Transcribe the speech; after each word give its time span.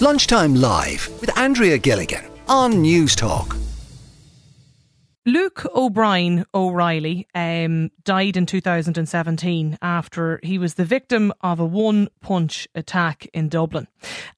Lunchtime 0.00 0.54
Live 0.54 1.08
with 1.20 1.36
Andrea 1.36 1.76
Gilligan 1.76 2.24
on 2.46 2.74
Newstalk. 2.84 3.58
Luke 5.26 5.66
O'Brien 5.74 6.44
O'Reilly 6.54 7.26
um, 7.34 7.90
died 8.04 8.36
in 8.36 8.46
2017 8.46 9.76
after 9.82 10.38
he 10.44 10.56
was 10.56 10.74
the 10.74 10.84
victim 10.84 11.32
of 11.40 11.58
a 11.58 11.66
one 11.66 12.06
punch 12.20 12.68
attack 12.76 13.26
in 13.34 13.48
Dublin. 13.48 13.88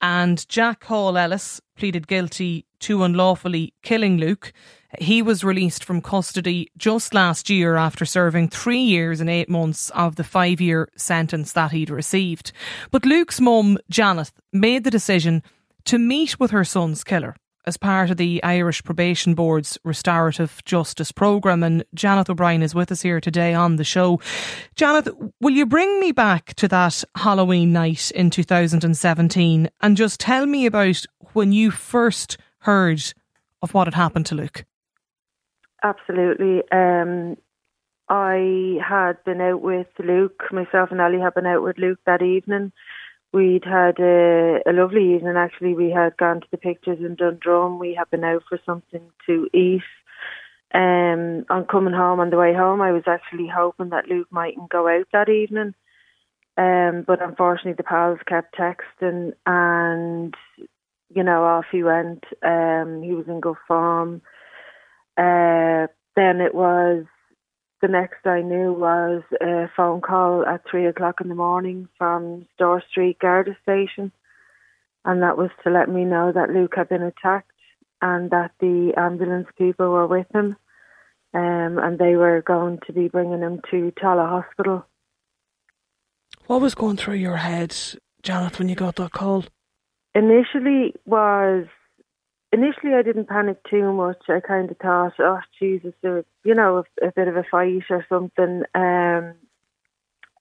And 0.00 0.48
Jack 0.48 0.84
Hall 0.84 1.18
Ellis 1.18 1.60
pleaded 1.76 2.08
guilty 2.08 2.64
to 2.80 3.04
unlawfully 3.04 3.74
killing 3.82 4.16
Luke. 4.16 4.54
He 4.98 5.22
was 5.22 5.44
released 5.44 5.84
from 5.84 6.00
custody 6.00 6.70
just 6.76 7.14
last 7.14 7.48
year 7.48 7.76
after 7.76 8.04
serving 8.04 8.48
three 8.48 8.80
years 8.80 9.20
and 9.20 9.30
eight 9.30 9.48
months 9.48 9.90
of 9.90 10.16
the 10.16 10.24
five 10.24 10.60
year 10.60 10.88
sentence 10.96 11.52
that 11.52 11.70
he'd 11.70 11.90
received. 11.90 12.52
But 12.90 13.06
Luke's 13.06 13.40
mum, 13.40 13.78
Janet, 13.88 14.32
made 14.52 14.84
the 14.84 14.90
decision 14.90 15.42
to 15.84 15.98
meet 15.98 16.40
with 16.40 16.50
her 16.50 16.64
son's 16.64 17.04
killer 17.04 17.36
as 17.66 17.76
part 17.76 18.10
of 18.10 18.16
the 18.16 18.42
Irish 18.42 18.82
Probation 18.82 19.34
Board's 19.34 19.78
Restorative 19.84 20.64
Justice 20.64 21.12
Programme. 21.12 21.62
And 21.62 21.84
Janet 21.94 22.30
O'Brien 22.30 22.62
is 22.62 22.74
with 22.74 22.90
us 22.90 23.02
here 23.02 23.20
today 23.20 23.54
on 23.54 23.76
the 23.76 23.84
show. 23.84 24.20
Janet, 24.74 25.08
will 25.40 25.52
you 25.52 25.66
bring 25.66 26.00
me 26.00 26.10
back 26.12 26.54
to 26.54 26.68
that 26.68 27.04
Halloween 27.14 27.72
night 27.72 28.10
in 28.10 28.30
2017 28.30 29.70
and 29.80 29.96
just 29.96 30.20
tell 30.20 30.46
me 30.46 30.66
about 30.66 31.04
when 31.32 31.52
you 31.52 31.70
first 31.70 32.38
heard 32.60 33.12
of 33.62 33.74
what 33.74 33.86
had 33.86 33.94
happened 33.94 34.26
to 34.26 34.34
Luke? 34.34 34.64
Absolutely. 35.82 36.62
Um, 36.70 37.36
I 38.08 38.78
had 38.86 39.22
been 39.24 39.40
out 39.40 39.62
with 39.62 39.86
Luke, 39.98 40.42
myself 40.52 40.90
and 40.90 41.00
Ali 41.00 41.20
had 41.20 41.34
been 41.34 41.46
out 41.46 41.62
with 41.62 41.78
Luke 41.78 42.00
that 42.06 42.22
evening. 42.22 42.72
We'd 43.32 43.64
had 43.64 43.98
a, 44.00 44.60
a 44.66 44.72
lovely 44.72 45.14
evening 45.14 45.36
actually. 45.36 45.74
We 45.74 45.90
had 45.90 46.16
gone 46.16 46.40
to 46.40 46.46
the 46.50 46.58
pictures 46.58 46.98
in 47.00 47.16
Dundrum. 47.16 47.78
We 47.78 47.94
had 47.94 48.10
been 48.10 48.24
out 48.24 48.42
for 48.48 48.58
something 48.66 49.10
to 49.26 49.48
eat. 49.54 49.82
Um, 50.74 51.44
on 51.50 51.66
coming 51.70 51.94
home 51.94 52.20
on 52.20 52.30
the 52.30 52.36
way 52.36 52.54
home, 52.54 52.80
I 52.80 52.92
was 52.92 53.04
actually 53.06 53.48
hoping 53.48 53.90
that 53.90 54.08
Luke 54.08 54.28
mightn't 54.30 54.70
go 54.70 54.88
out 54.88 55.06
that 55.12 55.28
evening. 55.28 55.74
Um, 56.56 57.04
but 57.06 57.22
unfortunately, 57.22 57.74
the 57.74 57.84
pals 57.84 58.18
kept 58.26 58.56
texting, 58.56 59.32
and 59.46 60.34
you 61.14 61.22
know, 61.24 61.44
off 61.44 61.66
he 61.72 61.82
went. 61.82 62.24
Um, 62.42 63.02
he 63.02 63.12
was 63.12 63.26
in 63.28 63.40
good 63.40 63.56
form. 63.66 64.22
Uh, 65.20 65.86
then 66.16 66.40
it 66.40 66.54
was 66.54 67.04
the 67.82 67.88
next 67.88 68.26
I 68.26 68.40
knew 68.40 68.72
was 68.72 69.22
a 69.40 69.70
phone 69.76 70.00
call 70.00 70.46
at 70.46 70.62
three 70.70 70.86
o'clock 70.86 71.20
in 71.20 71.28
the 71.28 71.34
morning 71.34 71.88
from 71.98 72.46
Store 72.54 72.82
Street 72.90 73.18
Garda 73.18 73.54
Station, 73.62 74.12
and 75.04 75.22
that 75.22 75.36
was 75.36 75.50
to 75.62 75.70
let 75.70 75.90
me 75.90 76.04
know 76.04 76.32
that 76.32 76.48
Luke 76.48 76.72
had 76.74 76.88
been 76.88 77.02
attacked 77.02 77.50
and 78.00 78.30
that 78.30 78.52
the 78.60 78.94
ambulance 78.96 79.48
people 79.58 79.90
were 79.90 80.06
with 80.06 80.26
him, 80.34 80.56
um, 81.34 81.78
and 81.78 81.98
they 81.98 82.16
were 82.16 82.40
going 82.40 82.78
to 82.86 82.92
be 82.94 83.08
bringing 83.08 83.40
him 83.40 83.60
to 83.70 83.92
Tallaght 84.02 84.44
Hospital. 84.44 84.86
What 86.46 86.62
was 86.62 86.74
going 86.74 86.96
through 86.96 87.16
your 87.16 87.36
head, 87.36 87.76
Janet, 88.22 88.58
when 88.58 88.70
you 88.70 88.74
got 88.74 88.96
that 88.96 89.12
call? 89.12 89.44
Initially 90.14 90.94
was 91.04 91.66
initially 92.52 92.94
I 92.94 93.02
didn't 93.02 93.28
panic 93.28 93.58
too 93.68 93.92
much. 93.92 94.22
I 94.28 94.40
kind 94.40 94.70
of 94.70 94.78
thought, 94.78 95.14
oh 95.18 95.40
Jesus, 95.58 95.94
there, 96.02 96.24
you 96.44 96.54
know, 96.54 96.84
a, 97.02 97.06
a, 97.06 97.12
bit 97.12 97.28
of 97.28 97.36
a 97.36 97.44
fight 97.50 97.84
or 97.90 98.04
something. 98.08 98.62
Um, 98.74 99.34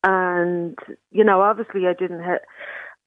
and 0.04 0.78
you 1.12 1.24
know, 1.24 1.42
obviously 1.42 1.88
I 1.88 1.94
didn't. 1.94 2.24
Ha- 2.24 2.46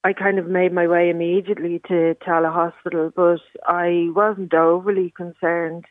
I 0.05 0.13
kind 0.13 0.41
of 0.41 0.49
made 0.49 0.73
my 0.73 0.89
way 0.89 1.11
immediately 1.11 1.81
to 1.87 2.17
Tallaght 2.27 2.53
Hospital, 2.53 3.13
but 3.15 3.39
I 3.65 4.09
wasn't 4.11 4.53
overly 4.53 5.13
concerned. 5.17 5.85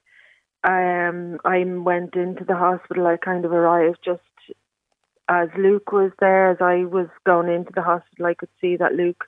Um, 0.66 1.40
I 1.46 1.64
went 1.64 2.16
into 2.16 2.44
the 2.44 2.58
hospital. 2.58 3.08
I 3.08 3.16
kind 3.16 3.46
of 3.46 3.54
arrived 3.54 4.00
just 4.04 4.22
as 5.30 5.48
Luke 5.58 5.94
was 5.94 6.12
there. 6.20 6.52
As 6.52 6.58
I 6.60 6.84
was 6.84 7.08
going 7.26 7.48
into 7.48 7.72
the 7.74 7.82
hospital, 7.82 8.26
I 8.26 8.34
could 8.34 8.50
see 8.60 8.76
that 8.76 8.96
Luke 8.96 9.24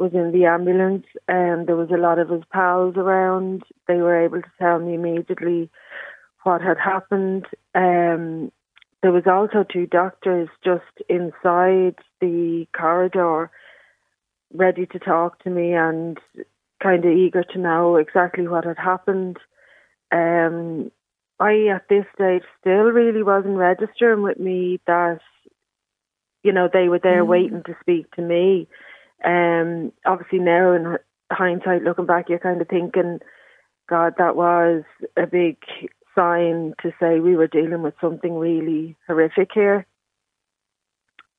was 0.00 0.12
in 0.14 0.32
the 0.32 0.46
ambulance 0.46 1.06
and 1.28 1.66
there 1.66 1.76
was 1.76 1.90
a 1.90 2.00
lot 2.00 2.18
of 2.18 2.30
his 2.30 2.42
pals 2.50 2.96
around. 2.96 3.62
They 3.86 3.96
were 3.96 4.24
able 4.24 4.42
to 4.42 4.50
tell 4.58 4.78
me 4.78 4.94
immediately 4.94 5.70
what 6.42 6.62
had 6.62 6.78
happened. 6.78 7.46
Um, 7.74 8.50
there 9.02 9.12
was 9.12 9.24
also 9.26 9.64
two 9.64 9.86
doctors 9.86 10.48
just 10.64 10.82
inside 11.08 11.96
the 12.20 12.66
corridor 12.76 13.50
ready 14.52 14.86
to 14.86 14.98
talk 14.98 15.42
to 15.44 15.50
me 15.50 15.72
and 15.72 16.18
kind 16.82 17.04
of 17.04 17.12
eager 17.12 17.44
to 17.44 17.58
know 17.58 17.96
exactly 17.96 18.48
what 18.48 18.64
had 18.64 18.78
happened. 18.78 19.36
Um, 20.10 20.90
I, 21.38 21.68
at 21.74 21.88
this 21.88 22.04
stage, 22.14 22.42
still 22.60 22.90
really 22.90 23.22
wasn't 23.22 23.56
registering 23.56 24.22
with 24.22 24.38
me 24.38 24.80
that, 24.86 25.20
you 26.42 26.52
know, 26.52 26.68
they 26.70 26.88
were 26.88 27.00
there 27.02 27.24
mm. 27.24 27.28
waiting 27.28 27.62
to 27.64 27.76
speak 27.80 28.10
to 28.12 28.22
me. 28.22 28.68
Um, 29.24 29.92
obviously 30.06 30.38
now 30.38 30.72
in 30.72 30.96
hindsight, 31.30 31.82
looking 31.82 32.06
back, 32.06 32.28
you're 32.28 32.38
kind 32.38 32.60
of 32.60 32.68
thinking, 32.68 33.20
God, 33.88 34.14
that 34.18 34.36
was 34.36 34.82
a 35.16 35.26
big 35.26 35.56
sign 36.14 36.74
to 36.82 36.92
say 37.00 37.20
we 37.20 37.36
were 37.36 37.46
dealing 37.46 37.82
with 37.82 37.94
something 38.00 38.34
really 38.34 38.96
horrific 39.06 39.50
here. 39.54 39.86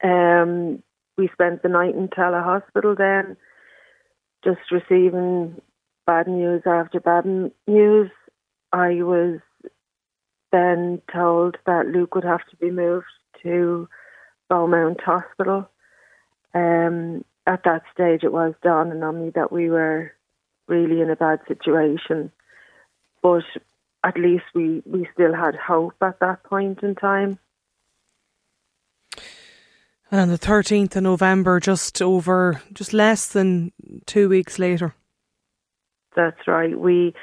Um, 0.04 0.82
we 1.18 1.30
spent 1.34 1.62
the 1.62 1.70
night 1.70 1.96
in 1.96 2.08
Tallaght 2.08 2.44
Hospital 2.44 2.96
then, 2.96 3.38
just 4.44 4.72
receiving 4.72 5.62
bad 6.08 6.28
news 6.28 6.64
after 6.66 7.00
bad 7.00 7.26
news. 7.68 8.10
I 8.74 9.04
was 9.04 9.40
then 10.52 11.02
told 11.14 11.58
that 11.66 11.88
Luke 11.88 12.16
would 12.16 12.24
have 12.24 12.46
to 12.50 12.56
be 12.58 12.72
moved 12.72 13.06
to 13.44 13.88
Beaumont 14.50 15.00
Hospital. 15.02 15.70
Um, 16.54 17.24
at 17.48 17.64
that 17.64 17.84
stage 17.94 18.24
it 18.24 18.32
was 18.32 18.54
dawning 18.64 19.04
on 19.04 19.24
me 19.24 19.32
that 19.36 19.52
we 19.52 19.70
were 19.70 20.12
really 20.68 21.02
in 21.02 21.10
a 21.10 21.16
bad 21.16 21.40
situation. 21.48 22.32
But 23.22 23.44
at 24.04 24.18
least 24.18 24.46
we, 24.56 24.82
we 24.86 25.08
still 25.14 25.34
had 25.34 25.56
hope 25.56 25.96
at 26.02 26.20
that 26.20 26.44
point 26.44 26.80
in 26.82 26.96
time. 26.96 27.40
And 30.10 30.20
on 30.20 30.30
the 30.30 30.38
13th 30.38 30.96
of 30.96 31.04
November, 31.04 31.60
just 31.60 32.02
over, 32.02 32.62
just 32.74 32.94
less 32.94 33.28
than 33.28 33.72
two 34.06 34.28
weeks 34.28 34.60
later. 34.60 34.94
That's 36.16 36.48
right. 36.48 36.78
We, 36.78 37.14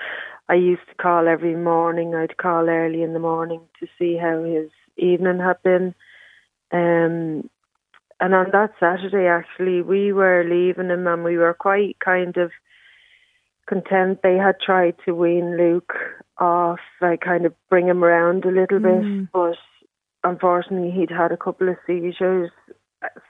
I 0.48 0.54
used 0.54 0.86
to 0.88 0.94
call 0.94 1.28
every 1.28 1.54
morning. 1.54 2.14
I'd 2.14 2.38
call 2.38 2.68
early 2.68 3.02
in 3.02 3.12
the 3.12 3.18
morning 3.18 3.60
to 3.80 3.86
see 3.98 4.16
how 4.16 4.42
his 4.42 4.70
evening 4.96 5.38
had 5.38 5.62
been. 5.62 5.94
Um, 6.72 7.50
and 8.20 8.34
on 8.34 8.46
that 8.52 8.72
Saturday, 8.80 9.26
actually, 9.26 9.82
we 9.82 10.12
were 10.12 10.44
leaving 10.44 10.90
him 10.90 11.06
and 11.06 11.22
we 11.22 11.36
were 11.36 11.54
quite 11.54 11.98
kind 12.04 12.36
of 12.36 12.50
content. 13.68 14.20
They 14.22 14.36
had 14.36 14.56
tried 14.60 14.96
to 15.04 15.14
wean 15.14 15.56
Luke 15.56 15.94
off, 16.36 16.80
like 17.00 17.20
kind 17.20 17.46
of 17.46 17.54
bring 17.68 17.86
him 17.86 18.02
around 18.02 18.44
a 18.44 18.48
little 18.50 18.80
mm. 18.80 19.20
bit, 19.20 19.32
but 19.32 19.56
unfortunately, 20.24 20.90
he'd 20.90 21.10
had 21.10 21.32
a 21.32 21.36
couple 21.36 21.68
of 21.68 21.76
seizures. 21.86 22.50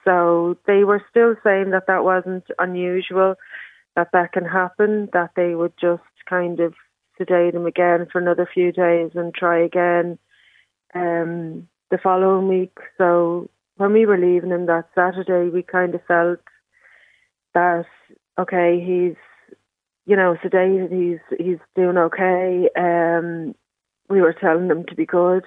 So 0.03 0.57
they 0.65 0.83
were 0.83 1.03
still 1.09 1.35
saying 1.43 1.69
that 1.71 1.85
that 1.87 2.03
wasn't 2.03 2.45
unusual, 2.57 3.35
that 3.95 4.09
that 4.13 4.31
can 4.31 4.45
happen, 4.45 5.09
that 5.13 5.31
they 5.35 5.53
would 5.53 5.73
just 5.79 6.01
kind 6.27 6.59
of 6.59 6.73
sedate 7.17 7.53
him 7.53 7.67
again 7.67 8.07
for 8.11 8.19
another 8.19 8.49
few 8.51 8.71
days 8.71 9.11
and 9.13 9.35
try 9.35 9.63
again 9.63 10.17
um, 10.95 11.67
the 11.91 11.99
following 12.01 12.47
week. 12.47 12.75
So 12.97 13.49
when 13.79 13.93
we 13.93 14.05
were 14.05 14.17
leaving 14.17 14.51
him 14.51 14.65
that 14.65 14.89
Saturday, 14.93 15.49
we 15.49 15.63
kind 15.63 15.95
of 15.95 16.03
felt 16.05 16.39
that 17.53 17.85
okay, 18.37 18.83
he's 18.85 19.15
you 20.05 20.17
know 20.17 20.35
sedated, 20.43 20.91
he's 20.91 21.37
he's 21.39 21.59
doing 21.75 21.97
okay. 21.97 22.69
Um, 22.77 23.55
we 24.09 24.19
were 24.21 24.33
telling 24.33 24.69
him 24.69 24.85
to 24.89 24.95
be 24.95 25.05
good 25.05 25.45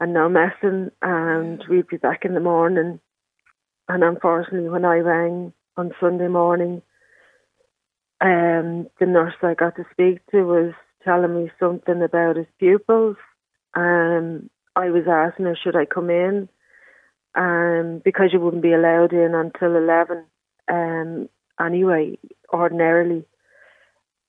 and 0.00 0.12
no 0.12 0.28
messing, 0.28 0.90
and 1.00 1.64
we'd 1.70 1.88
be 1.88 1.96
back 1.96 2.26
in 2.26 2.34
the 2.34 2.40
morning. 2.40 3.00
And 3.88 4.04
unfortunately, 4.04 4.68
when 4.68 4.84
I 4.84 4.96
rang 4.96 5.54
on 5.78 5.92
Sunday 5.98 6.28
morning, 6.28 6.82
um, 8.20 8.86
the 9.00 9.06
nurse 9.06 9.34
I 9.42 9.54
got 9.54 9.76
to 9.76 9.84
speak 9.92 10.20
to 10.30 10.42
was 10.42 10.74
telling 11.04 11.34
me 11.34 11.50
something 11.58 12.02
about 12.02 12.36
his 12.36 12.46
pupils. 12.58 13.16
Um, 13.74 14.50
I 14.76 14.90
was 14.90 15.04
asking 15.08 15.46
her, 15.46 15.56
should 15.56 15.76
I 15.76 15.86
come 15.86 16.10
in? 16.10 16.48
Um, 17.34 18.00
because 18.04 18.30
you 18.32 18.40
wouldn't 18.40 18.62
be 18.62 18.72
allowed 18.72 19.12
in 19.12 19.34
until 19.34 19.76
11 19.76 20.24
um, 20.68 21.28
anyway, 21.60 22.18
ordinarily. 22.52 23.24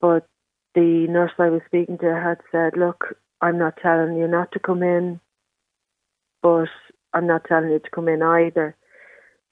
But 0.01 0.27
the 0.73 1.07
nurse 1.09 1.31
I 1.39 1.49
was 1.49 1.61
speaking 1.67 1.97
to 1.99 2.13
had 2.13 2.39
said, 2.51 2.77
Look, 2.77 3.17
I'm 3.41 3.57
not 3.57 3.77
telling 3.81 4.17
you 4.17 4.27
not 4.27 4.51
to 4.53 4.59
come 4.59 4.83
in, 4.83 5.19
but 6.41 6.67
I'm 7.13 7.27
not 7.27 7.45
telling 7.45 7.69
you 7.69 7.79
to 7.79 7.89
come 7.89 8.07
in 8.07 8.21
either. 8.21 8.75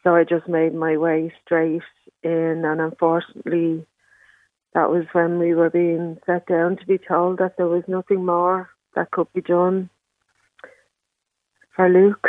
So 0.03 0.15
I 0.15 0.25
just 0.25 0.49
made 0.49 0.73
my 0.73 0.97
way 0.97 1.33
straight 1.45 1.81
in, 2.23 2.63
and 2.65 2.81
unfortunately, 2.81 3.85
that 4.73 4.89
was 4.89 5.05
when 5.13 5.39
we 5.39 5.53
were 5.53 5.69
being 5.69 6.17
set 6.25 6.47
down 6.47 6.77
to 6.77 6.85
be 6.85 6.97
told 6.97 7.39
that 7.39 7.55
there 7.57 7.67
was 7.67 7.83
nothing 7.87 8.25
more 8.25 8.69
that 8.95 9.11
could 9.11 9.31
be 9.33 9.41
done 9.41 9.89
for 11.75 11.87
Luke. 11.89 12.27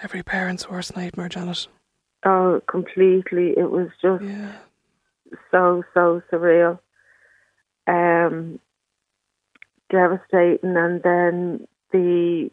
Every 0.00 0.22
parent's 0.22 0.68
worst 0.68 0.96
nightmare, 0.96 1.28
Janet. 1.28 1.68
Oh, 2.24 2.60
completely. 2.68 3.50
It 3.56 3.70
was 3.70 3.88
just 4.00 4.22
Yeah. 4.22 4.52
so, 5.50 5.82
so 5.92 6.22
surreal. 6.30 6.78
Um, 7.86 8.60
devastating. 9.90 10.76
And 10.76 11.02
then 11.02 11.66
the, 11.92 12.50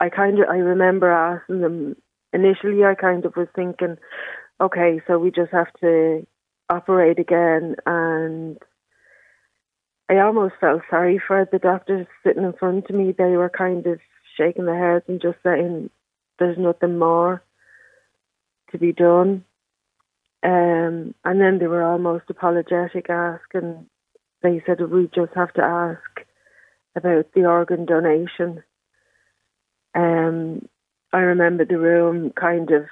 I 0.00 0.08
kind 0.08 0.38
of, 0.40 0.48
I 0.48 0.56
remember 0.56 1.10
asking 1.10 1.60
them, 1.60 1.96
initially 2.32 2.84
I 2.84 2.94
kind 2.94 3.24
of 3.24 3.36
was 3.36 3.48
thinking, 3.54 3.96
okay, 4.60 5.00
so 5.06 5.18
we 5.18 5.30
just 5.30 5.52
have 5.52 5.72
to 5.80 6.26
operate 6.68 7.18
again. 7.18 7.76
And 7.86 8.58
I 10.08 10.18
almost 10.18 10.54
felt 10.60 10.82
sorry 10.90 11.20
for 11.24 11.48
the 11.50 11.58
doctors 11.58 12.06
sitting 12.26 12.42
in 12.42 12.52
front 12.52 12.90
of 12.90 12.96
me. 12.96 13.12
They 13.12 13.36
were 13.36 13.48
kind 13.50 13.86
of 13.86 14.00
shaking 14.36 14.66
their 14.66 14.94
heads 14.94 15.04
and 15.08 15.20
just 15.22 15.38
saying, 15.44 15.90
there's 16.38 16.58
nothing 16.58 16.98
more 16.98 17.42
to 18.72 18.78
be 18.78 18.92
done. 18.92 19.44
Um, 20.42 21.14
and 21.24 21.40
then 21.40 21.58
they 21.58 21.66
were 21.66 21.82
almost 21.82 22.24
apologetic, 22.28 23.08
asking, 23.08 23.86
they 24.42 24.62
said, 24.66 24.80
we 24.80 25.08
just 25.14 25.32
have 25.34 25.52
to 25.54 25.62
ask 25.62 26.26
about 26.94 27.32
the 27.34 27.46
organ 27.46 27.86
donation. 27.86 28.62
Um, 29.94 30.68
I 31.12 31.18
remember 31.18 31.64
the 31.64 31.78
room 31.78 32.32
kind 32.38 32.70
of, 32.72 32.84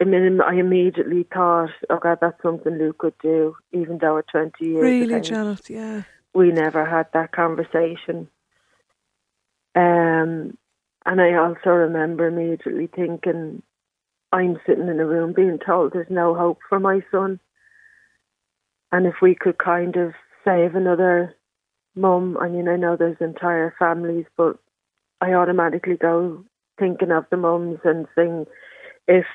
I 0.00 0.04
mean, 0.04 0.40
I 0.40 0.54
immediately 0.54 1.26
thought, 1.32 1.70
oh 1.88 1.98
God, 2.02 2.18
that's 2.20 2.42
something 2.42 2.76
Luke 2.76 2.98
could 2.98 3.18
do, 3.22 3.56
even 3.72 3.98
though 3.98 4.18
at 4.18 4.28
20 4.28 4.52
years 4.64 4.82
Really, 4.82 5.20
Janet, 5.20 5.70
yeah. 5.70 6.02
we 6.34 6.50
never 6.50 6.84
had 6.84 7.06
that 7.12 7.32
conversation. 7.32 8.28
Um, 9.74 10.56
and 11.06 11.20
I 11.20 11.34
also 11.34 11.70
remember 11.70 12.26
immediately 12.26 12.88
thinking, 12.88 13.62
I'm 14.32 14.58
sitting 14.66 14.88
in 14.88 14.98
a 14.98 15.06
room 15.06 15.32
being 15.32 15.58
told 15.64 15.92
there's 15.92 16.10
no 16.10 16.34
hope 16.34 16.58
for 16.68 16.80
my 16.80 17.00
son. 17.12 17.38
And 18.90 19.06
if 19.06 19.14
we 19.22 19.36
could 19.36 19.56
kind 19.56 19.96
of 19.96 20.12
save 20.44 20.74
another 20.74 21.34
mum, 21.94 22.36
I 22.40 22.48
mean, 22.48 22.68
I 22.68 22.76
know 22.76 22.96
there's 22.96 23.16
entire 23.20 23.74
families, 23.78 24.26
but 24.36 24.58
I 25.20 25.32
automatically 25.32 25.96
go 25.96 26.44
thinking 26.78 27.12
of 27.12 27.24
the 27.30 27.36
mums 27.36 27.78
and 27.84 28.06
saying, 28.16 28.46
if 29.06 29.26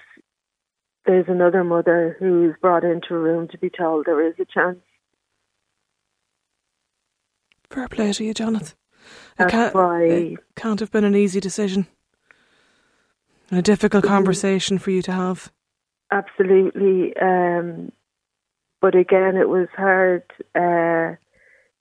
there's 1.06 1.26
another 1.30 1.64
mother 1.64 2.18
who's 2.20 2.54
brought 2.62 2.84
into 2.84 3.16
a 3.16 3.18
room 3.18 3.48
to 3.48 3.58
be 3.58 3.70
told 3.70 4.06
there 4.06 4.28
is 4.28 4.36
a 4.40 4.46
chance, 4.46 4.80
Fair 7.70 7.88
play 7.88 8.12
to 8.12 8.26
you, 8.26 8.34
Janet. 8.34 8.76
It 9.34 9.38
that's 9.38 9.52
can't, 9.52 9.74
why. 9.76 10.04
it 10.04 10.40
can't 10.56 10.80
have 10.80 10.92
been 10.92 11.04
an 11.04 11.16
easy 11.16 11.40
decision. 11.40 11.88
And 13.50 13.60
a 13.60 13.62
difficult 13.62 14.06
conversation 14.06 14.78
for 14.78 14.92
you 14.92 15.02
to 15.02 15.12
have. 15.12 15.52
Absolutely. 16.12 17.16
Um, 17.18 17.92
but 18.82 18.96
again, 18.96 19.36
it 19.38 19.50
was 19.50 19.68
hard 19.76 20.24
uh, 20.56 21.16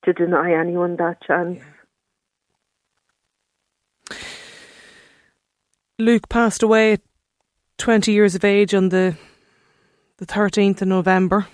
to 0.04 0.12
deny 0.16 0.52
anyone 0.52 0.96
that 0.96 1.22
chance. 1.22 1.60
Luke 5.98 6.28
passed 6.28 6.62
away 6.62 6.94
at 6.94 7.00
20 7.78 8.12
years 8.12 8.34
of 8.34 8.44
age 8.44 8.74
on 8.74 8.88
the 8.88 9.16
the 10.16 10.26
13th 10.26 10.82
of 10.82 10.88
November 10.88 11.46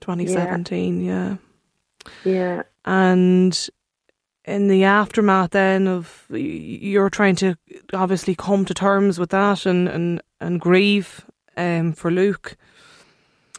2017, 0.00 1.04
yeah. 1.04 1.36
Yeah, 2.24 2.62
And 2.84 3.68
in 4.46 4.68
the 4.68 4.84
aftermath 4.84 5.50
then 5.50 5.88
of 5.88 6.24
you're 6.30 7.10
trying 7.10 7.36
to 7.36 7.56
obviously 7.92 8.34
come 8.34 8.64
to 8.64 8.74
terms 8.74 9.18
with 9.18 9.30
that 9.30 9.66
and 9.66 9.88
and 9.88 10.22
and 10.40 10.60
grieve 10.60 11.26
um 11.56 11.92
for 11.92 12.10
Luke. 12.10 12.56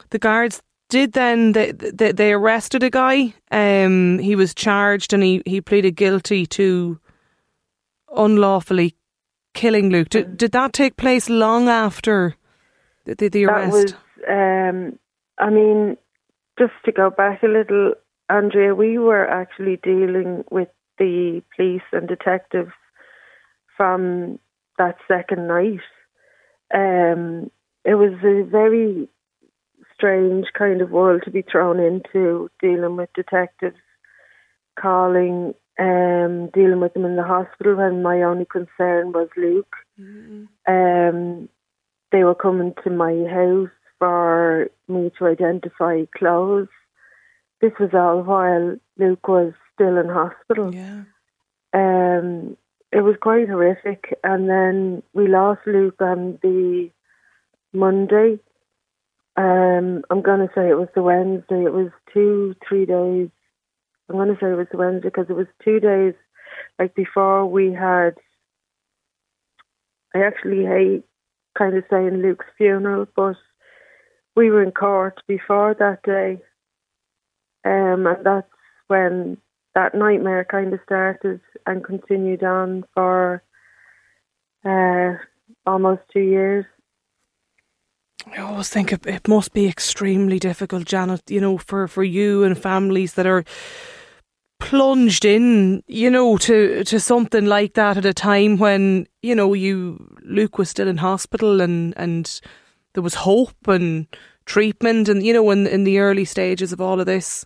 The 0.10 0.20
guards 0.20 0.62
did 0.90 1.14
then 1.14 1.52
they 1.52 1.72
they, 1.72 2.12
they 2.12 2.34
arrested 2.34 2.84
a 2.84 2.90
guy. 2.90 3.34
Um 3.52 4.20
he 4.20 4.36
was 4.36 4.54
charged 4.54 5.14
and 5.14 5.22
he 5.22 5.42
he 5.46 5.62
pleaded 5.62 5.96
guilty 5.96 6.46
to 6.46 7.00
unlawfully 8.16 8.96
killing 9.54 9.90
Luke. 9.90 10.10
Did, 10.10 10.38
did 10.38 10.52
that 10.54 10.72
take 10.72 10.96
place 10.96 11.30
long 11.30 11.68
after 11.68 12.36
the, 13.06 13.16
the, 13.16 13.30
the 13.30 13.46
that 13.46 13.52
arrest? 13.52 13.74
was. 13.74 13.94
Um, 14.30 15.00
I 15.38 15.50
mean, 15.50 15.98
just 16.58 16.74
to 16.86 16.92
go 16.92 17.10
back 17.10 17.44
a 17.44 17.48
little, 17.48 17.94
Andrea, 18.30 18.74
we 18.76 18.98
were 18.98 19.28
actually 19.28 19.80
dealing 19.84 20.44
with 20.50 20.70
the 20.98 21.42
police 21.56 21.82
and 21.92 22.08
detectives 22.08 22.72
from 23.76 24.40
that 24.78 24.98
second 25.08 25.48
night. 25.48 25.80
Um, 26.74 27.50
it 27.86 27.96
was 27.96 28.14
a 28.24 28.44
very 28.44 29.08
strange 29.94 30.48
kind 30.58 30.82
of 30.82 30.92
world 30.92 31.24
to 31.26 31.32
be 31.32 31.42
thrown 31.42 31.80
into 31.80 32.50
dealing 32.62 32.98
with 32.98 33.10
detectives, 33.16 33.78
calling, 34.80 35.54
um, 35.80 36.50
dealing 36.54 36.80
with 36.80 36.94
them 36.94 37.06
in 37.06 37.16
the 37.16 37.24
hospital 37.24 37.76
when 37.76 38.04
my 38.04 38.22
only 38.22 38.46
concern 38.46 39.12
was 39.12 39.30
Luke. 39.38 39.76
Um, 40.68 41.50
they 42.12 42.24
were 42.24 42.36
coming 42.36 42.74
to 42.84 42.90
my 42.90 43.14
house 43.30 43.70
for 44.00 44.70
me 44.88 45.12
to 45.18 45.26
identify 45.26 46.04
clothes. 46.18 46.70
This 47.62 47.74
was 47.80 47.90
all 47.94 48.22
while 48.22 48.78
Luke 48.98 49.28
was 49.28 49.54
still 49.78 49.98
in 49.98 50.10
hospital 50.10 50.74
yeah. 50.74 51.04
um, 51.74 52.58
it 52.92 53.02
was 53.02 53.16
quite 53.22 53.50
horrific. 53.50 54.18
And 54.24 54.50
then 54.50 55.04
we 55.14 55.28
lost 55.28 55.62
Luke 55.66 56.02
on 56.02 56.40
the 56.42 56.90
Monday. 57.74 58.40
Um, 59.36 60.04
I'm 60.10 60.22
going 60.22 60.40
to 60.40 60.54
say 60.56 60.70
it 60.70 60.78
was 60.78 60.90
the 60.96 61.04
Wednesday. 61.04 61.64
It 61.64 61.74
was 61.74 61.92
two, 62.14 62.56
three 62.68 62.86
days. 62.86 63.30
I'm 64.10 64.16
going 64.16 64.30
to 64.30 64.38
say 64.40 64.52
it 64.52 64.58
was 64.58 64.68
the 64.72 64.78
Wednesday 64.78 65.10
because 65.10 65.28
it 65.30 65.36
was 65.36 65.48
two 65.64 65.80
days 65.80 66.14
like 66.80 66.96
before 66.96 67.46
we 67.46 67.74
had. 67.74 68.16
I 70.16 70.24
actually 70.24 70.66
hate 70.66 71.04
kind 71.58 71.76
of 71.76 71.84
saying 71.90 72.22
Luke's 72.22 72.46
funeral, 72.58 73.08
but 73.16 73.36
we 74.36 74.50
were 74.50 74.64
in 74.64 74.72
court 74.72 75.22
before 75.28 75.76
that 75.78 76.02
day. 76.04 76.42
Um, 77.66 78.08
and 78.08 78.26
that's 78.26 78.48
when 78.88 79.38
that 79.78 79.94
nightmare 79.94 80.44
kind 80.44 80.74
of 80.74 80.80
started 80.84 81.40
and 81.68 81.84
continued 81.84 82.44
on 82.44 82.84
for 82.96 83.44
uh, 84.66 85.14
almost 85.68 86.02
two 86.12 86.20
years. 86.20 86.66
I 88.36 88.42
always 88.42 88.70
think 88.70 88.92
it, 88.92 89.06
it 89.06 89.28
must 89.28 89.54
be 89.54 89.68
extremely 89.68 90.40
difficult, 90.40 90.86
Janet, 90.86 91.30
you 91.30 91.40
know, 91.40 91.60
for, 91.60 91.88
for 91.88 92.04
you 92.04 92.44
and 92.44 92.58
families 92.58 93.14
that 93.14 93.28
are 93.28 93.44
plunged 94.60 95.26
in, 95.26 95.84
you 95.86 96.10
know, 96.10 96.38
to, 96.38 96.84
to 96.84 97.00
something 97.00 97.46
like 97.46 97.76
that 97.76 97.98
at 97.98 98.06
a 98.06 98.16
time 98.16 98.58
when, 98.58 99.06
you 99.22 99.36
know, 99.36 99.54
you 99.54 100.18
Luke 100.24 100.58
was 100.58 100.72
still 100.72 100.88
in 100.88 100.98
hospital 100.98 101.62
and, 101.62 101.94
and 101.98 102.42
there 102.96 103.04
was 103.04 103.14
hope 103.14 103.68
and 103.68 104.08
treatment 104.48 105.08
and, 105.08 105.24
you 105.24 105.34
know, 105.34 105.52
in, 105.52 105.68
in 105.68 105.84
the 105.84 106.00
early 106.00 106.26
stages 106.26 106.74
of 106.74 106.82
all 106.82 107.00
of 107.00 107.06
this. 107.06 107.46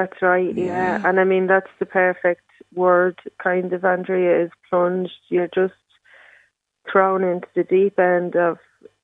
That's 0.00 0.22
right, 0.22 0.56
yeah. 0.56 0.64
Yeah. 0.66 1.08
And 1.08 1.20
I 1.20 1.24
mean, 1.24 1.46
that's 1.46 1.70
the 1.78 1.86
perfect 1.86 2.42
word, 2.74 3.18
kind 3.42 3.72
of, 3.72 3.84
Andrea, 3.84 4.44
is 4.44 4.50
plunged. 4.68 5.12
You're 5.28 5.50
just 5.54 5.74
thrown 6.90 7.24
into 7.24 7.48
the 7.54 7.64
deep 7.64 7.98
end 7.98 8.36
of 8.36 8.58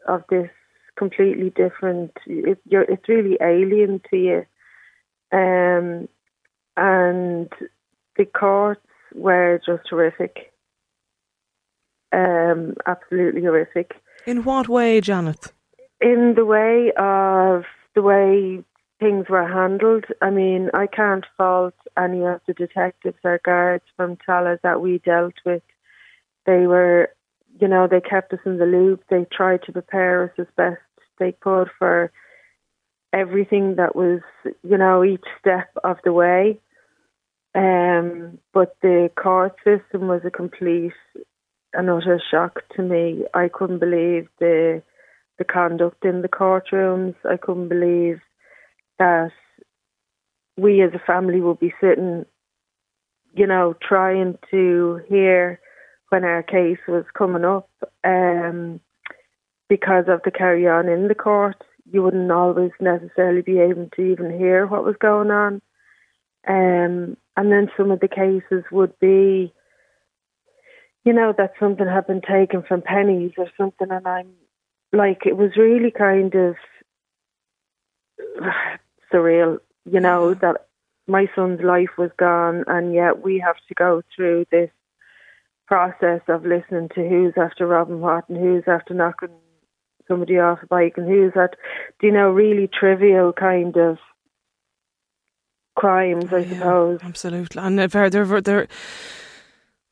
of 0.06 0.22
this 0.28 0.50
completely 0.96 1.50
different. 1.50 2.12
It, 2.26 2.58
you're, 2.66 2.82
it's 2.82 3.08
really 3.08 3.38
alien 3.40 4.00
to 4.10 4.16
you. 4.16 4.46
Um, 5.32 6.08
and 6.76 7.50
the 8.16 8.24
courts 8.26 8.80
were 9.14 9.60
just 9.64 9.88
horrific. 9.88 10.52
Um, 12.12 12.74
absolutely 12.86 13.42
horrific. 13.42 13.94
In 14.26 14.44
what 14.44 14.68
way, 14.68 15.00
Janet? 15.00 15.52
in 16.04 16.34
the 16.36 16.44
way 16.44 16.92
of 16.98 17.64
the 17.94 18.02
way 18.02 18.62
things 19.04 19.26
were 19.28 19.46
handled, 19.46 20.06
I 20.22 20.30
mean, 20.30 20.70
I 20.72 20.86
can't 20.86 21.26
fault 21.36 21.74
any 21.96 22.24
of 22.24 22.40
the 22.46 22.54
detectives 22.54 23.18
or 23.22 23.38
guards 23.44 23.84
from 23.96 24.16
Tallaght 24.16 24.62
that 24.62 24.80
we 24.80 24.98
dealt 24.98 25.34
with. 25.44 25.62
They 26.46 26.66
were, 26.66 27.10
you 27.60 27.68
know, 27.68 27.86
they 27.86 28.00
kept 28.00 28.32
us 28.32 28.38
in 28.46 28.56
the 28.56 28.64
loop. 28.64 29.04
They 29.10 29.26
tried 29.30 29.62
to 29.64 29.72
prepare 29.72 30.24
us 30.24 30.30
as 30.38 30.46
best 30.56 30.80
they 31.18 31.32
could 31.32 31.68
for 31.78 32.10
everything 33.12 33.76
that 33.76 33.94
was, 33.94 34.20
you 34.44 34.78
know, 34.78 35.04
each 35.04 35.26
step 35.38 35.68
of 35.84 35.98
the 36.02 36.12
way. 36.14 36.58
Um, 37.54 38.38
but 38.54 38.74
the 38.80 39.10
court 39.22 39.54
system 39.64 40.08
was 40.08 40.22
a 40.24 40.30
complete 40.30 40.92
and 41.74 41.90
utter 41.90 42.20
shock 42.30 42.62
to 42.74 42.82
me. 42.82 43.24
I 43.34 43.48
couldn't 43.48 43.80
believe 43.80 44.28
the 44.40 44.82
the 45.36 45.44
conduct 45.44 46.04
in 46.04 46.22
the 46.22 46.28
courtrooms. 46.28 47.16
I 47.28 47.36
couldn't 47.36 47.68
believe 47.68 48.20
that 48.98 49.32
we 50.56 50.82
as 50.82 50.92
a 50.94 51.04
family 51.04 51.40
will 51.40 51.54
be 51.54 51.72
sitting, 51.80 52.24
you 53.34 53.46
know, 53.46 53.74
trying 53.82 54.38
to 54.50 55.00
hear 55.08 55.60
when 56.10 56.24
our 56.24 56.42
case 56.42 56.78
was 56.86 57.04
coming 57.16 57.44
up 57.44 57.68
um, 58.04 58.80
because 59.68 60.04
of 60.08 60.20
the 60.24 60.30
carry 60.30 60.68
on 60.68 60.88
in 60.88 61.08
the 61.08 61.14
court. 61.14 61.56
You 61.90 62.02
wouldn't 62.02 62.30
always 62.30 62.70
necessarily 62.80 63.42
be 63.42 63.58
able 63.58 63.88
to 63.96 64.02
even 64.02 64.38
hear 64.38 64.66
what 64.66 64.84
was 64.84 64.96
going 65.00 65.30
on. 65.30 65.60
Um, 66.46 67.16
and 67.36 67.50
then 67.50 67.70
some 67.76 67.90
of 67.90 68.00
the 68.00 68.08
cases 68.08 68.64
would 68.70 68.98
be, 69.00 69.52
you 71.04 71.12
know, 71.12 71.34
that 71.36 71.54
something 71.58 71.86
had 71.86 72.06
been 72.06 72.20
taken 72.20 72.62
from 72.62 72.80
pennies 72.82 73.32
or 73.36 73.48
something, 73.58 73.90
and 73.90 74.06
I'm 74.06 74.30
like, 74.92 75.22
it 75.26 75.36
was 75.36 75.56
really 75.56 75.90
kind 75.90 76.34
of 76.34 76.54
surreal, 79.14 79.58
you 79.84 80.00
know, 80.00 80.34
that 80.34 80.66
my 81.06 81.26
son's 81.36 81.60
life 81.60 81.90
was 81.96 82.10
gone, 82.18 82.64
and 82.66 82.94
yet 82.94 83.22
we 83.22 83.38
have 83.38 83.56
to 83.68 83.74
go 83.74 84.02
through 84.14 84.46
this 84.50 84.70
process 85.66 86.20
of 86.28 86.44
listening 86.44 86.88
to 86.94 87.08
who's 87.08 87.34
after 87.36 87.66
Robin 87.66 88.00
what 88.00 88.28
and 88.28 88.38
who's 88.38 88.64
after 88.66 88.94
knocking 88.94 89.30
somebody 90.08 90.38
off 90.38 90.58
a 90.62 90.66
bike 90.66 90.94
and 90.96 91.08
who's 91.08 91.32
at, 91.36 91.56
you 92.02 92.12
know, 92.12 92.30
really 92.30 92.68
trivial 92.68 93.32
kind 93.32 93.76
of 93.76 93.98
crimes, 95.76 96.26
I 96.32 96.38
yeah, 96.38 96.58
suppose. 96.58 97.00
Absolutely, 97.02 97.62
and 97.62 97.78
they're 97.78 98.10
they're 98.10 98.40
they're 98.40 98.68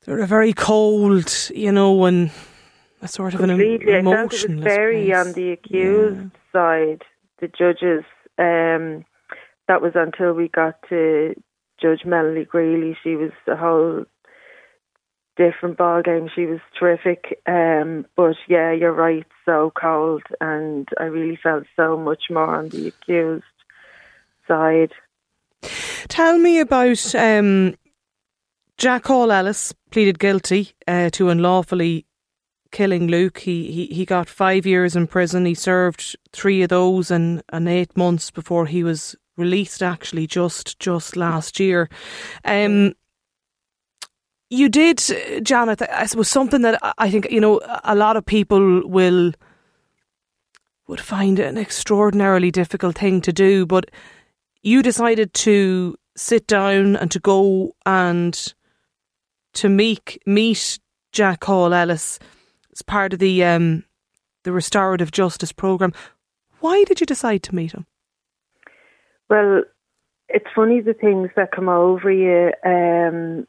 they're 0.04 0.20
a 0.20 0.26
very 0.26 0.52
cold, 0.52 1.50
you 1.54 1.72
know, 1.72 2.04
and 2.04 2.30
a 3.00 3.08
sort 3.08 3.34
of 3.34 3.40
Completely. 3.40 3.92
an 3.92 4.06
emotion. 4.06 4.18
I 4.18 4.18
felt 4.18 4.44
it 4.44 4.54
was 4.56 4.64
very 4.64 5.14
on 5.14 5.32
the 5.32 5.52
accused 5.52 6.30
yeah. 6.32 6.52
side. 6.52 7.02
The 7.40 7.48
judges, 7.48 8.04
um, 8.38 9.04
that 9.68 9.82
was 9.82 9.92
until 9.94 10.32
we 10.32 10.48
got 10.48 10.76
to 10.88 11.34
Judge 11.80 12.04
Melanie 12.04 12.44
Greally. 12.44 12.96
She 13.02 13.16
was 13.16 13.32
a 13.46 13.56
whole 13.56 14.04
different 15.36 15.78
ball 15.78 16.02
game. 16.02 16.28
She 16.34 16.46
was 16.46 16.60
terrific. 16.78 17.40
Um, 17.46 18.06
but 18.16 18.36
yeah, 18.48 18.72
you're 18.72 18.92
right, 18.92 19.26
so 19.44 19.72
cold, 19.74 20.22
and 20.40 20.88
I 20.98 21.04
really 21.04 21.38
felt 21.42 21.64
so 21.76 21.96
much 21.96 22.24
more 22.30 22.56
on 22.56 22.68
the 22.68 22.88
accused 22.88 23.44
side. 24.46 24.92
Tell 26.08 26.38
me 26.38 26.60
about 26.60 27.14
um, 27.14 27.74
Jack 28.76 29.06
Hall 29.06 29.30
Ellis 29.30 29.72
pleaded 29.90 30.18
guilty 30.18 30.72
uh, 30.86 31.10
to 31.10 31.30
unlawfully 31.30 32.06
killing 32.70 33.06
Luke. 33.06 33.38
He, 33.38 33.70
he 33.70 33.86
he 33.86 34.04
got 34.04 34.28
five 34.28 34.66
years 34.66 34.96
in 34.96 35.06
prison. 35.06 35.44
He 35.44 35.54
served 35.54 36.16
three 36.32 36.62
of 36.62 36.70
those 36.70 37.10
and, 37.10 37.42
and 37.50 37.68
eight 37.68 37.96
months 37.96 38.30
before 38.30 38.66
he 38.66 38.82
was 38.82 39.14
released. 39.36 39.82
Actually, 39.82 40.26
just 40.26 40.78
just 40.78 41.16
last 41.16 41.60
year. 41.60 41.88
Um, 42.44 42.94
you 44.50 44.68
did, 44.68 45.02
Janet. 45.42 45.80
I 45.82 46.06
suppose 46.06 46.28
something 46.28 46.62
that 46.62 46.78
I 46.98 47.10
think 47.10 47.30
you 47.30 47.40
know 47.40 47.60
a 47.84 47.94
lot 47.94 48.16
of 48.16 48.26
people 48.26 48.86
will 48.86 49.32
would 50.88 51.00
find 51.00 51.38
an 51.38 51.56
extraordinarily 51.56 52.50
difficult 52.50 52.98
thing 52.98 53.20
to 53.22 53.32
do, 53.32 53.64
but 53.64 53.90
you 54.62 54.82
decided 54.82 55.32
to 55.32 55.96
sit 56.16 56.46
down 56.46 56.96
and 56.96 57.10
to 57.10 57.18
go 57.18 57.72
and 57.86 58.54
to 59.54 59.68
meet 59.68 60.18
meet 60.26 60.78
Jack 61.12 61.44
Hall 61.44 61.72
Ellis 61.72 62.18
as 62.72 62.82
part 62.82 63.12
of 63.12 63.18
the 63.18 63.44
um, 63.44 63.84
the 64.44 64.52
restorative 64.52 65.12
justice 65.12 65.52
program. 65.52 65.92
Why 66.60 66.84
did 66.84 67.00
you 67.00 67.06
decide 67.06 67.42
to 67.44 67.54
meet 67.54 67.72
him? 67.72 67.86
Well, 69.32 69.62
it's 70.28 70.50
funny 70.54 70.82
the 70.82 70.92
things 70.92 71.30
that 71.36 71.52
come 71.52 71.70
over 71.70 72.12
you 72.12 72.52
um, 72.66 73.46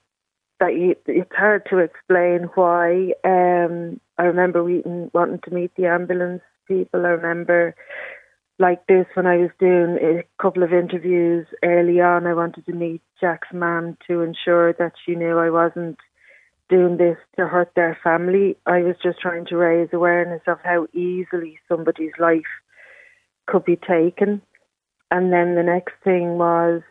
that 0.61 0.77
you, 0.77 0.95
it's 1.07 1.35
hard 1.35 1.65
to 1.71 1.79
explain 1.79 2.47
why. 2.55 3.11
Um, 3.25 3.99
I 4.17 4.23
remember 4.23 4.63
wanting, 4.63 5.11
wanting 5.13 5.41
to 5.43 5.53
meet 5.53 5.71
the 5.75 5.87
ambulance 5.87 6.41
people. 6.69 7.05
I 7.05 7.09
remember 7.09 7.75
like 8.59 8.87
this 8.87 9.07
when 9.13 9.27
I 9.27 9.35
was 9.35 9.49
doing 9.59 9.97
a 10.01 10.23
couple 10.41 10.63
of 10.63 10.71
interviews 10.71 11.47
early 11.65 11.99
on. 11.99 12.27
I 12.27 12.33
wanted 12.33 12.65
to 12.67 12.73
meet 12.73 13.01
Jack's 13.19 13.49
mum 13.53 13.97
to 14.07 14.21
ensure 14.21 14.71
that 14.79 14.93
she 15.05 15.15
knew 15.15 15.37
I 15.37 15.49
wasn't 15.49 15.97
doing 16.69 16.95
this 16.95 17.17
to 17.35 17.45
hurt 17.45 17.73
their 17.75 17.99
family. 18.01 18.55
I 18.65 18.83
was 18.83 18.95
just 19.03 19.19
trying 19.19 19.47
to 19.47 19.57
raise 19.57 19.89
awareness 19.91 20.43
of 20.47 20.59
how 20.63 20.87
easily 20.93 21.59
somebody's 21.67 22.13
life 22.17 22.53
could 23.47 23.65
be 23.65 23.75
taken. 23.75 24.41
And 25.13 25.31
then 25.31 25.53
the 25.53 25.61
next 25.61 25.93
thing 26.03 26.39
was 26.39 26.81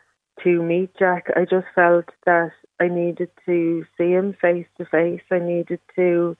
to 0.44 0.62
meet 0.62 0.96
Jack. 0.96 1.26
I 1.34 1.40
just 1.40 1.66
felt 1.74 2.04
that 2.24 2.52
I 2.80 2.86
needed 2.86 3.30
to 3.46 3.84
see 3.98 4.10
him 4.12 4.36
face 4.40 4.66
to 4.78 4.84
face. 4.84 5.22
I 5.32 5.40
needed 5.40 5.80
to 5.96 6.36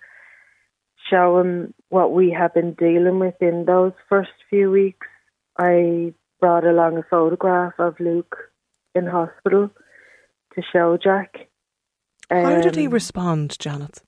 show 1.11 1.41
him 1.41 1.75
what 1.89 2.12
we 2.12 2.31
have 2.31 2.55
been 2.55 2.75
dealing 2.75 3.19
with 3.19 3.35
in 3.41 3.65
those 3.65 3.95
first 4.09 4.31
few 4.49 4.71
weeks. 4.71 5.09
I 5.59 6.15
brought 6.41 6.65
along 6.65 6.99
a 6.99 7.03
photograph 7.03 7.75
of 7.81 7.99
Luke 7.99 8.37
in 8.95 9.09
hospital 9.09 9.69
to 10.55 10.62
show 10.73 10.97
Jack. 10.97 11.49
Um, 12.31 12.45
How 12.45 12.61
did 12.61 12.77
he 12.77 12.87
um, 12.87 12.93
respond, 12.93 13.59
Janet? 13.59 14.03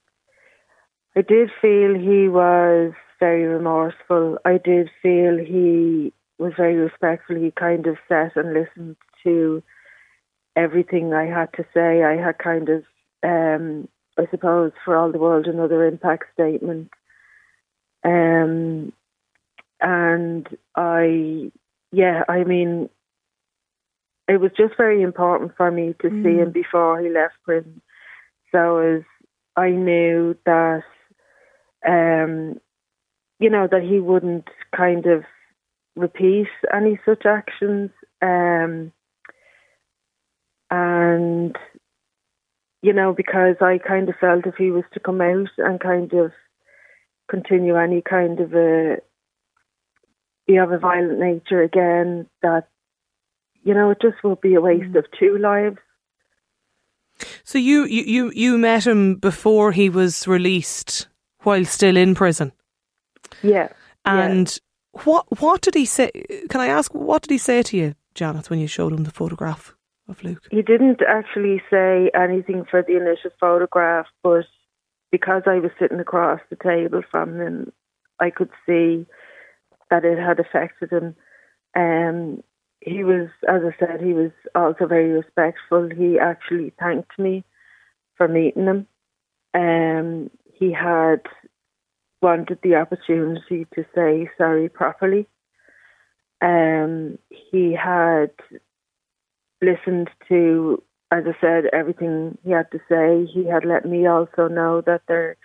I 1.17 1.23
did 1.23 1.51
feel 1.61 1.95
he 1.95 2.29
was 2.29 2.93
very 3.19 3.43
remorseful. 3.47 4.39
I 4.45 4.59
did 4.59 4.91
feel 5.03 5.39
he 5.39 6.13
was 6.39 6.53
very 6.57 6.77
respectful. 6.77 7.37
He 7.37 7.51
kind 7.51 7.87
of 7.87 7.97
sat 8.09 8.37
and 8.37 8.55
listened 8.55 8.97
to 9.23 9.63
everything 10.57 11.13
I 11.13 11.27
had 11.27 11.53
to 11.55 11.65
say. 11.75 12.03
I 12.03 12.17
had 12.17 12.39
kind 12.39 12.69
of, 12.69 12.85
um, 13.23 13.89
I 14.19 14.27
suppose, 14.31 14.73
for 14.85 14.97
all 14.97 15.11
the 15.13 15.19
world, 15.19 15.47
another 15.47 15.87
impact 15.87 16.25
statement. 16.35 16.91
Um, 18.05 18.93
and 19.81 20.49
I, 20.77 21.51
yeah, 21.93 22.23
I 22.29 22.45
mean, 22.45 22.89
it 24.29 24.41
was 24.41 24.51
just 24.57 24.77
very 24.77 25.03
important 25.03 25.53
for 25.57 25.71
me 25.71 25.95
to 26.01 26.09
mm. 26.09 26.23
see 26.23 26.39
him 26.41 26.51
before 26.51 27.01
he 27.01 27.11
left 27.11 27.35
prison. 27.45 27.81
So 28.53 28.79
as 28.79 29.03
I 29.57 29.71
knew 29.71 30.37
that, 30.47 30.83
um, 31.87 32.61
you 33.39 33.51
know, 33.51 33.69
that 33.71 33.83
he 33.83 33.99
wouldn't 33.99 34.49
kind 34.75 35.07
of 35.07 35.25
repeat 35.97 36.49
any 36.73 36.99
such 37.05 37.25
actions. 37.27 37.91
Um, 38.21 38.93
and, 40.71 41.57
you 42.83 42.93
know, 42.93 43.13
because 43.13 43.57
I 43.61 43.79
kind 43.79 44.09
of 44.09 44.17
felt 44.21 44.47
if 44.47 44.57
he 44.57 44.71
was 44.71 44.85
to 44.95 45.01
come 45.01 45.21
out 45.21 45.51
and 45.59 45.79
kind 45.79 46.13
of 46.15 46.33
continue 47.31 47.77
any 47.77 48.03
kind 48.03 48.41
of 48.41 48.55
a, 48.55 48.97
you 50.47 50.59
have 50.59 50.73
a 50.73 50.79
violent 50.79 51.21
nature 51.21 51.63
again, 51.63 52.29
that, 52.43 52.69
you 53.63 53.73
know, 53.75 53.91
it 53.91 53.99
just 54.03 54.23
would 54.25 54.41
be 54.41 54.55
a 54.55 54.61
waste 54.61 54.93
mm. 54.93 54.99
of 54.99 55.07
two 55.19 55.39
lives. 55.39 55.79
So 57.45 57.59
you, 57.59 57.85
you, 57.85 58.33
you 58.35 58.59
met 58.59 58.87
him 58.87 59.17
before 59.17 59.71
he 59.71 59.89
was 59.89 60.27
released 60.27 61.07
while 61.43 61.65
still 61.65 61.97
in 61.97 62.15
prison? 62.15 62.53
Yeah. 63.43 63.69
And. 64.05 64.59
What 65.05 65.27
what 65.41 65.61
did 65.63 65.75
he 65.75 65.85
say? 65.85 66.11
Can 66.49 66.61
I 66.61 66.69
ask, 66.69 66.95
what 66.95 67.23
did 67.23 67.31
he 67.31 67.39
say 67.39 67.63
to 67.63 67.77
you, 67.77 67.95
Janet, 68.15 68.51
when 68.51 68.59
you 68.59 68.67
showed 68.67 68.93
him 68.93 69.05
the 69.05 69.11
photograph 69.11 69.75
of 70.09 70.23
Luke? 70.23 70.47
He 70.51 70.63
didn't 70.63 71.01
actually 71.07 71.63
say 71.71 72.11
anything 72.15 72.65
for 72.71 72.83
the 72.83 72.97
initial 72.97 73.31
photograph, 73.41 74.07
but 74.23 74.47
because 75.11 75.43
I 75.47 75.59
was 75.59 75.71
sitting 75.79 76.01
across 76.01 76.41
the 76.51 76.57
table 76.57 77.03
from 77.11 77.41
him, 77.41 77.73
I 78.21 78.31
could 78.31 78.51
see 78.67 79.07
that 79.91 80.05
it 80.05 80.19
had 80.19 80.41
affected 80.41 80.91
him. 80.91 81.17
Um, 81.77 82.43
he 82.81 83.03
was, 83.03 83.29
as 83.49 83.63
I 83.65 83.75
said, 83.79 84.01
he 84.01 84.13
was 84.13 84.31
also 84.55 84.87
very 84.87 85.11
respectful. 85.11 85.89
He 85.89 86.19
actually 86.19 86.73
thanked 86.79 87.19
me 87.19 87.45
for 88.17 88.29
meeting 88.29 88.67
him. 88.67 88.87
Um, 89.55 90.31
he 90.53 90.73
had 90.73 91.23
wanted 92.25 92.59
the 92.63 92.75
opportunity 92.75 93.67
to 93.75 93.85
say 93.95 94.29
sorry 94.37 94.69
properly. 94.69 95.27
Um, 96.41 97.19
he 97.29 97.73
had 97.73 98.33
listened 99.63 100.11
to, 100.29 100.83
as 101.13 101.25
I 101.27 101.41
said, 101.41 101.65
everything 101.73 102.37
he 102.45 102.51
had 102.51 102.71
to 102.73 102.81
say. 102.89 103.31
He 103.33 103.47
had 103.47 103.65
let 103.65 103.85
me 103.85 104.07
also 104.07 104.49
know 104.49 104.81
that 104.81 105.03
there 105.07 105.37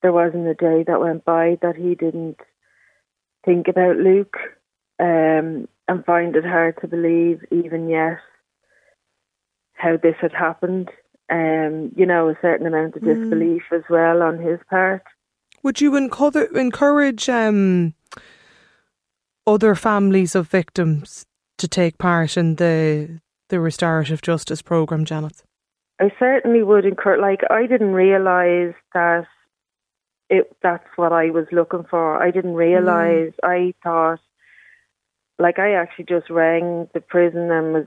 there 0.00 0.12
wasn't 0.12 0.48
a 0.48 0.54
day 0.54 0.84
that 0.86 1.00
went 1.00 1.24
by 1.24 1.58
that 1.60 1.76
he 1.76 1.94
didn't 1.94 2.40
think 3.44 3.68
about 3.68 3.96
Luke. 3.96 4.38
Um, 4.98 5.68
and 5.88 6.04
find 6.04 6.36
it 6.36 6.44
hard 6.44 6.76
to 6.80 6.88
believe 6.88 7.40
even 7.50 7.88
yet 7.88 8.18
how 9.74 9.96
this 9.96 10.14
had 10.20 10.32
happened. 10.32 10.90
Um, 11.30 11.92
you 11.96 12.06
know, 12.06 12.28
a 12.28 12.38
certain 12.42 12.66
amount 12.66 12.96
of 12.96 13.02
hmm. 13.02 13.08
disbelief 13.08 13.62
mm. 13.70 13.78
as 13.78 13.84
well 13.88 14.22
on 14.22 14.38
his 14.38 14.58
part. 14.68 15.02
Would 15.62 15.80
you 15.80 15.96
encourage 15.96 17.28
um, 17.28 17.94
other 19.46 19.74
families 19.74 20.34
of 20.34 20.48
victims 20.48 21.24
to 21.58 21.68
take 21.68 21.98
part 21.98 22.36
in 22.36 22.56
the 22.56 23.20
the 23.48 23.60
restorative 23.60 24.22
justice 24.22 24.62
program, 24.62 25.04
Janet? 25.04 25.42
I 26.00 26.10
certainly 26.18 26.62
would 26.62 26.84
encourage. 26.84 27.20
Like 27.20 27.40
I 27.50 27.66
didn't 27.66 27.92
realise 27.92 28.74
that 28.94 29.26
it 30.28 30.56
that's 30.62 30.88
what 30.96 31.12
I 31.12 31.30
was 31.30 31.46
looking 31.52 31.84
for. 31.88 32.20
I 32.20 32.30
didn't 32.30 32.54
realise. 32.54 33.34
Mm. 33.44 33.44
I 33.44 33.74
thought, 33.84 34.20
like 35.38 35.58
I 35.58 35.74
actually 35.74 36.06
just 36.06 36.30
rang 36.30 36.88
the 36.94 37.00
prison 37.00 37.50
and 37.50 37.74
was 37.74 37.86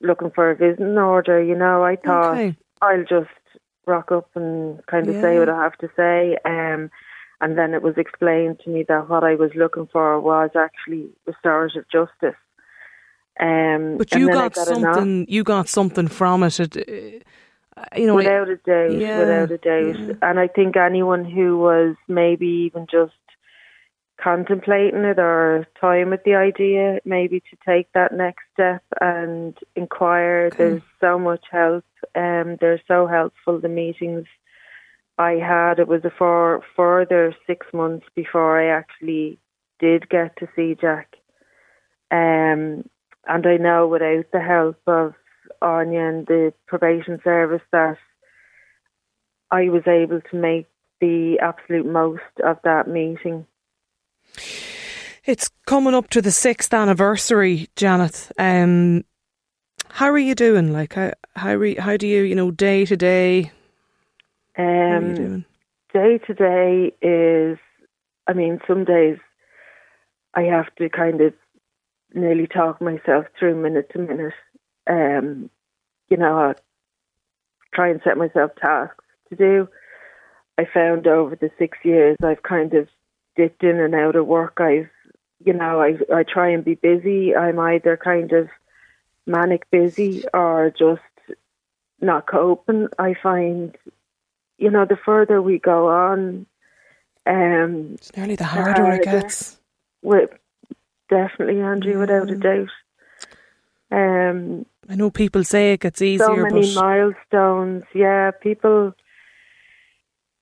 looking 0.00 0.30
for 0.34 0.50
a 0.50 0.56
visiting 0.56 0.98
order. 0.98 1.42
You 1.42 1.54
know, 1.54 1.84
I 1.84 1.96
thought 1.96 2.34
okay. 2.34 2.56
I'll 2.82 3.04
just 3.04 3.30
rock 3.86 4.10
up 4.12 4.28
and 4.34 4.84
kind 4.86 5.08
of 5.08 5.14
yeah. 5.14 5.22
say 5.22 5.38
what 5.38 5.48
I 5.48 5.62
have 5.62 5.78
to 5.78 5.88
say. 5.96 6.36
Um, 6.44 6.90
and 7.44 7.58
then 7.58 7.74
it 7.74 7.82
was 7.82 7.98
explained 7.98 8.58
to 8.64 8.70
me 8.70 8.86
that 8.88 9.10
what 9.10 9.22
I 9.22 9.34
was 9.34 9.50
looking 9.54 9.86
for 9.92 10.18
was 10.18 10.48
actually 10.56 11.10
restorative 11.26 11.84
justice. 11.92 12.40
Um, 13.38 13.98
but 13.98 14.14
you 14.14 14.28
got, 14.30 14.54
got, 14.54 14.66
something. 14.66 15.26
You 15.28 15.44
got 15.44 15.68
something 15.68 16.08
from 16.08 16.42
it. 16.42 16.58
it 16.58 17.26
uh, 17.76 17.84
you 17.96 18.06
know, 18.06 18.14
without 18.14 18.48
a 18.48 18.56
doubt, 18.56 18.92
yeah, 18.98 19.18
without 19.18 19.50
a 19.50 19.58
doubt. 19.58 19.98
Yeah. 19.98 20.14
And 20.22 20.40
I 20.40 20.48
think 20.48 20.78
anyone 20.78 21.26
who 21.26 21.58
was 21.58 21.96
maybe 22.08 22.46
even 22.46 22.86
just 22.90 23.12
contemplating 24.18 25.04
it 25.04 25.18
or 25.18 25.66
toying 25.78 26.08
with 26.08 26.24
the 26.24 26.36
idea, 26.36 27.00
maybe 27.04 27.40
to 27.40 27.56
take 27.66 27.92
that 27.92 28.14
next 28.14 28.44
step 28.54 28.82
and 29.02 29.58
inquire. 29.76 30.46
Okay. 30.46 30.56
There's 30.56 30.82
so 30.98 31.18
much 31.18 31.44
help. 31.52 31.84
Um, 32.14 32.56
they're 32.58 32.80
so 32.88 33.06
helpful. 33.06 33.60
The 33.60 33.68
meetings 33.68 34.24
I 35.18 35.32
had, 35.32 35.78
it 35.78 35.88
was 35.88 36.04
a 36.04 36.10
for 36.10 36.62
further 36.74 37.34
six 37.46 37.66
months 37.72 38.06
before 38.14 38.60
I 38.60 38.76
actually 38.76 39.38
did 39.78 40.08
get 40.08 40.36
to 40.38 40.48
see 40.56 40.76
Jack. 40.80 41.14
Um, 42.10 42.88
and 43.26 43.46
I 43.46 43.56
know 43.56 43.86
without 43.86 44.26
the 44.32 44.40
help 44.40 44.80
of 44.86 45.14
Anya 45.62 46.00
and 46.00 46.26
the 46.26 46.52
probation 46.66 47.20
service 47.22 47.62
that 47.72 47.96
I 49.50 49.68
was 49.68 49.86
able 49.86 50.20
to 50.20 50.36
make 50.36 50.66
the 51.00 51.38
absolute 51.40 51.86
most 51.86 52.22
of 52.44 52.58
that 52.64 52.88
meeting. 52.88 53.46
It's 55.24 55.50
coming 55.66 55.94
up 55.94 56.10
to 56.10 56.20
the 56.20 56.30
sixth 56.30 56.74
anniversary, 56.74 57.68
Janet. 57.76 58.30
Um, 58.38 59.04
how 59.90 60.10
are 60.10 60.18
you 60.18 60.34
doing? 60.34 60.72
Like, 60.72 60.94
how 60.94 61.12
how, 61.36 61.54
re, 61.54 61.76
how 61.76 61.96
do 61.96 62.06
you, 62.06 62.22
you 62.22 62.34
know, 62.34 62.50
day 62.50 62.84
to 62.84 62.96
day? 62.96 63.52
Um, 64.56 65.44
day 65.92 66.18
to 66.18 66.34
day 66.34 66.92
is, 67.02 67.58
I 68.26 68.32
mean, 68.32 68.60
some 68.66 68.84
days 68.84 69.18
I 70.34 70.42
have 70.42 70.74
to 70.76 70.88
kind 70.88 71.20
of 71.20 71.34
nearly 72.12 72.46
talk 72.46 72.80
myself 72.80 73.26
through 73.38 73.60
minute 73.60 73.90
to 73.92 73.98
minute. 73.98 74.34
Um, 74.88 75.50
you 76.08 76.16
know, 76.16 76.38
I 76.38 76.54
try 77.74 77.88
and 77.88 78.00
set 78.04 78.16
myself 78.16 78.52
tasks 78.56 79.04
to 79.30 79.36
do. 79.36 79.68
I 80.58 80.64
found 80.72 81.06
over 81.06 81.34
the 81.34 81.50
six 81.58 81.78
years 81.82 82.16
I've 82.22 82.42
kind 82.42 82.74
of 82.74 82.88
dipped 83.36 83.64
in 83.64 83.80
and 83.80 83.94
out 83.94 84.14
of 84.14 84.26
work. 84.26 84.58
I've, 84.60 84.90
you 85.44 85.52
know, 85.52 85.80
I 85.80 85.98
I 86.14 86.22
try 86.22 86.50
and 86.50 86.64
be 86.64 86.74
busy. 86.76 87.34
I'm 87.34 87.58
either 87.58 87.96
kind 87.96 88.32
of 88.32 88.48
manic 89.26 89.68
busy 89.70 90.24
or 90.32 90.72
just 90.76 91.00
not 92.00 92.26
coping. 92.26 92.88
I 92.98 93.14
find, 93.20 93.76
you 94.64 94.70
know, 94.70 94.86
the 94.86 94.96
further 94.96 95.42
we 95.42 95.58
go 95.58 95.88
on, 95.88 96.46
um, 97.26 97.90
it's 97.92 98.16
nearly 98.16 98.34
the 98.34 98.44
harder, 98.44 98.72
the 98.72 98.80
harder 98.80 98.96
it 98.96 99.04
gets. 99.04 99.58
With 100.00 100.30
definitely, 101.10 101.60
Andrew, 101.60 101.98
without 101.98 102.30
a 102.30 102.36
doubt. 102.36 102.70
Um, 103.90 104.64
I 104.88 104.94
know 104.94 105.10
people 105.10 105.44
say 105.44 105.74
it 105.74 105.80
gets 105.80 106.00
easier. 106.00 106.24
So 106.24 106.36
many 106.36 106.74
milestones. 106.74 107.84
Yeah, 107.94 108.30
people. 108.30 108.94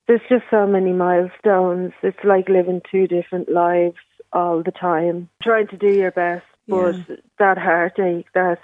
There's 0.07 0.21
just 0.29 0.45
so 0.53 0.69
many 0.69 0.93
milestones. 0.93 1.93
It's 2.05 2.23
like 2.23 2.49
living 2.49 2.81
two 2.89 3.09
different 3.09 3.51
lives 3.51 3.97
all 4.33 4.63
the 4.63 4.71
time, 4.71 5.31
trying 5.43 5.67
to 5.69 5.77
do 5.77 5.89
your 5.89 6.13
best, 6.13 6.47
but 6.69 6.95
yeah. 6.95 7.17
that 7.41 7.59
heartache, 7.59 8.27
that 8.35 8.61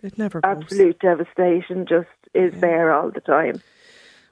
it 0.00 0.16
never 0.16 0.40
goes. 0.40 0.62
absolute 0.62 1.00
devastation, 1.00 1.86
just 1.88 2.08
is 2.34 2.54
yeah. 2.54 2.60
there 2.60 2.92
all 2.92 3.10
the 3.10 3.20
time. 3.20 3.60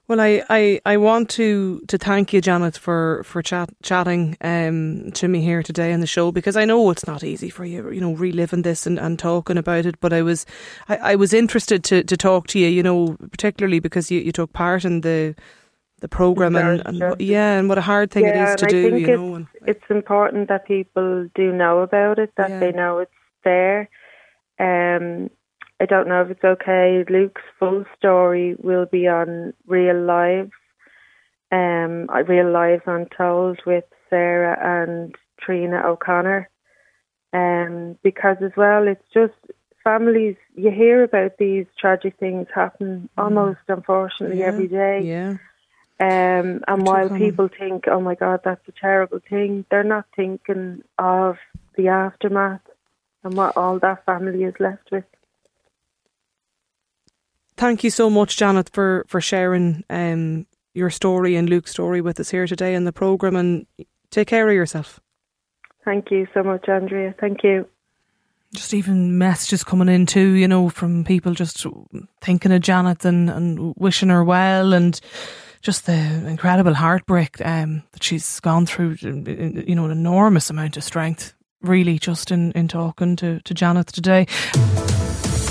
Well, 0.09 0.19
I, 0.19 0.43
I, 0.49 0.81
I 0.87 0.97
want 0.97 1.29
to, 1.31 1.81
to 1.87 1.99
thank 1.99 2.33
you, 2.33 2.41
Janet, 2.41 2.75
for 2.75 3.21
for 3.23 3.43
chat, 3.43 3.69
chatting 3.83 4.35
um, 4.41 5.11
to 5.11 5.27
me 5.27 5.39
here 5.39 5.61
today 5.61 5.93
on 5.93 5.99
the 5.99 6.07
show 6.07 6.31
because 6.31 6.57
I 6.57 6.65
know 6.65 6.89
it's 6.89 7.05
not 7.05 7.23
easy 7.23 7.51
for 7.51 7.63
you, 7.63 7.91
you 7.91 8.01
know, 8.01 8.13
reliving 8.13 8.63
this 8.63 8.87
and, 8.87 8.97
and 8.97 9.19
talking 9.19 9.55
about 9.55 9.85
it. 9.85 9.99
But 9.99 10.11
I 10.11 10.23
was 10.23 10.47
I, 10.87 10.97
I 10.97 11.15
was 11.15 11.31
interested 11.31 11.83
to, 11.83 12.03
to 12.03 12.17
talk 12.17 12.47
to 12.47 12.59
you, 12.59 12.69
you 12.69 12.81
know, 12.81 13.17
particularly 13.31 13.79
because 13.79 14.09
you, 14.09 14.19
you 14.19 14.31
took 14.31 14.51
part 14.51 14.83
in 14.83 15.01
the 15.01 15.35
the 15.99 16.07
program 16.07 16.55
and, 16.55 16.81
and 16.87 17.21
yeah, 17.21 17.59
and 17.59 17.69
what 17.69 17.77
a 17.77 17.81
hard 17.81 18.09
thing 18.09 18.25
yeah, 18.25 18.53
it 18.53 18.55
is 18.55 18.55
to 18.61 18.65
do. 18.65 18.97
you 18.97 19.15
know, 19.15 19.35
and, 19.35 19.47
it's 19.67 19.85
important 19.91 20.47
that 20.47 20.65
people 20.65 21.29
do 21.35 21.53
know 21.53 21.81
about 21.81 22.17
it, 22.17 22.31
that 22.35 22.49
yeah. 22.49 22.59
they 22.59 22.71
know 22.71 22.97
it's 22.97 23.11
there. 23.43 23.87
Um, 24.57 25.29
I 25.81 25.85
don't 25.85 26.07
know 26.07 26.21
if 26.21 26.31
it's 26.31 26.43
okay. 26.43 27.05
Luke's 27.09 27.41
full 27.57 27.85
story 27.97 28.55
will 28.59 28.85
be 28.85 29.07
on 29.07 29.53
Real 29.65 30.01
Lives, 30.01 30.51
um, 31.51 32.07
Real 32.27 32.51
Lives 32.51 32.83
Untold 32.85 33.59
with 33.65 33.85
Sarah 34.09 34.57
and 34.83 35.15
Trina 35.39 35.81
O'Connor. 35.85 36.49
Um, 37.31 37.97
because 38.03 38.37
as 38.41 38.51
well, 38.57 38.87
it's 38.87 39.05
just 39.13 39.33
families. 39.83 40.35
You 40.55 40.71
hear 40.71 41.03
about 41.03 41.37
these 41.37 41.65
tragic 41.79 42.17
things 42.19 42.47
happen 42.53 43.09
mm. 43.17 43.23
almost, 43.23 43.59
unfortunately, 43.67 44.39
yeah, 44.39 44.45
every 44.45 44.67
day. 44.67 45.01
Yeah. 45.03 45.37
Um, 46.01 46.63
and 46.67 46.87
while 46.87 47.09
people 47.09 47.49
think, 47.49 47.87
"Oh 47.87 47.99
my 47.99 48.15
God, 48.15 48.41
that's 48.43 48.67
a 48.67 48.71
terrible 48.71 49.19
thing," 49.29 49.65
they're 49.69 49.83
not 49.83 50.05
thinking 50.15 50.83
of 50.97 51.37
the 51.75 51.89
aftermath 51.89 52.61
and 53.23 53.35
what 53.35 53.57
all 53.57 53.79
that 53.79 54.05
family 54.05 54.43
is 54.43 54.55
left 54.59 54.91
with 54.91 55.03
thank 57.59 57.83
you 57.83 57.89
so 57.89 58.09
much, 58.09 58.37
Janet, 58.37 58.69
for 58.73 59.05
for 59.07 59.21
sharing 59.21 59.83
um, 59.89 60.47
your 60.73 60.89
story 60.89 61.35
and 61.35 61.49
Luke's 61.49 61.71
story 61.71 62.01
with 62.01 62.19
us 62.19 62.31
here 62.31 62.47
today 62.47 62.73
in 62.73 62.85
the 62.85 62.93
program. 62.93 63.35
And 63.35 63.67
take 64.09 64.27
care 64.27 64.47
of 64.47 64.55
yourself. 64.55 64.99
Thank 65.85 66.11
you 66.11 66.27
so 66.33 66.43
much, 66.43 66.67
Andrea. 66.67 67.13
Thank 67.19 67.43
you. 67.43 67.67
Just 68.53 68.73
even 68.73 69.17
messages 69.17 69.63
coming 69.63 69.89
in 69.89 70.05
too, 70.07 70.31
you 70.31 70.47
know, 70.47 70.69
from 70.69 71.03
people 71.03 71.33
just 71.33 71.67
thinking 72.21 72.51
of 72.51 72.61
Janet 72.61 73.05
and, 73.05 73.29
and 73.29 73.75
wishing 73.77 74.09
her 74.09 74.23
well 74.23 74.73
and 74.73 74.99
just 75.61 75.85
the 75.85 75.93
incredible 75.93 76.73
heartbreak 76.73 77.45
um, 77.45 77.83
that 77.91 78.03
she's 78.03 78.39
gone 78.39 78.65
through, 78.65 78.97
you 79.01 79.75
know, 79.75 79.85
an 79.85 79.91
enormous 79.91 80.49
amount 80.49 80.77
of 80.77 80.83
strength, 80.83 81.33
really, 81.61 81.99
just 81.99 82.31
in, 82.31 82.51
in 82.53 82.67
talking 82.67 83.15
to, 83.17 83.39
to 83.41 83.53
Janet 83.53 83.87
today. 83.87 84.25